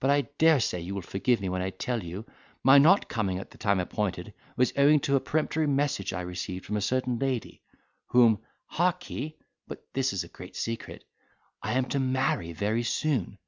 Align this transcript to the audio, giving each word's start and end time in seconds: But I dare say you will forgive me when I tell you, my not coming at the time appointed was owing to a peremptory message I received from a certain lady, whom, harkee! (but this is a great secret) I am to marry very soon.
But 0.00 0.10
I 0.10 0.22
dare 0.36 0.58
say 0.58 0.80
you 0.80 0.96
will 0.96 1.00
forgive 1.00 1.40
me 1.40 1.48
when 1.48 1.62
I 1.62 1.70
tell 1.70 2.02
you, 2.02 2.26
my 2.64 2.76
not 2.76 3.06
coming 3.08 3.38
at 3.38 3.52
the 3.52 3.56
time 3.56 3.78
appointed 3.78 4.34
was 4.56 4.72
owing 4.76 4.98
to 5.06 5.14
a 5.14 5.20
peremptory 5.20 5.68
message 5.68 6.12
I 6.12 6.22
received 6.22 6.64
from 6.66 6.76
a 6.76 6.80
certain 6.80 7.20
lady, 7.20 7.62
whom, 8.08 8.40
harkee! 8.66 9.36
(but 9.68 9.86
this 9.92 10.12
is 10.12 10.24
a 10.24 10.28
great 10.28 10.56
secret) 10.56 11.04
I 11.62 11.74
am 11.74 11.84
to 11.90 12.00
marry 12.00 12.52
very 12.52 12.82
soon. 12.82 13.38